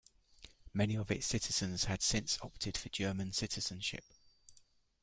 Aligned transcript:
Many 0.73 0.97
of 0.97 1.11
its 1.11 1.27
citizens 1.27 1.83
had 1.83 2.01
since 2.01 2.39
opted 2.41 2.75
for 2.75 2.89
German 2.89 3.33
citizenship. 3.33 4.03